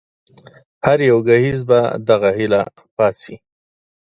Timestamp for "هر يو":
0.85-1.17